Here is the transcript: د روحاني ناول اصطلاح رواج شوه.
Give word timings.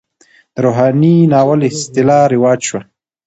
د 0.53 0.55
روحاني 0.65 1.15
ناول 1.33 1.59
اصطلاح 1.69 2.23
رواج 2.33 2.59
شوه. 2.69 2.81